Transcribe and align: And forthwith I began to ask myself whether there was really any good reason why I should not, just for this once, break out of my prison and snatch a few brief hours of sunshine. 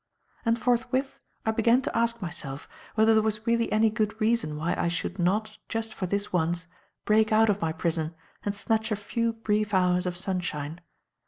And 0.45 0.57
forthwith 0.57 1.19
I 1.45 1.51
began 1.51 1.83
to 1.83 1.95
ask 1.95 2.23
myself 2.23 2.67
whether 2.95 3.13
there 3.13 3.21
was 3.21 3.45
really 3.45 3.71
any 3.71 3.91
good 3.91 4.19
reason 4.19 4.57
why 4.57 4.73
I 4.75 4.87
should 4.87 5.19
not, 5.19 5.59
just 5.69 5.93
for 5.93 6.07
this 6.07 6.33
once, 6.33 6.65
break 7.05 7.31
out 7.31 7.51
of 7.51 7.61
my 7.61 7.71
prison 7.71 8.15
and 8.43 8.55
snatch 8.55 8.91
a 8.91 8.95
few 8.95 9.31
brief 9.31 9.75
hours 9.75 10.07
of 10.07 10.17
sunshine. 10.17 10.81